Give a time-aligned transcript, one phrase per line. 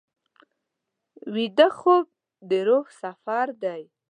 [1.33, 2.05] ویده خوب
[2.49, 3.81] د روح سفر دی